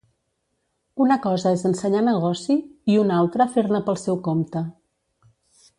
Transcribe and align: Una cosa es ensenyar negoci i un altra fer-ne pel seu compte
Una 1.05 1.17
cosa 1.25 1.51
es 1.57 1.65
ensenyar 1.71 2.01
negoci 2.07 2.57
i 2.95 2.97
un 3.03 3.13
altra 3.19 3.47
fer-ne 3.57 3.83
pel 3.91 4.01
seu 4.07 4.19
compte 4.31 4.65